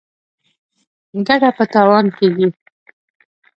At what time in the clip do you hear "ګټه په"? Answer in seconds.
1.27-1.63